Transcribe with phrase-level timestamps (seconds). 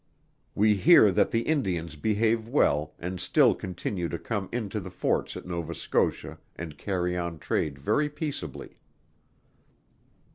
[0.55, 5.37] We hear that the Indians behave well, and still continue to come into the forts
[5.37, 8.79] at Nova Scotia, and carry on trade very peaceably."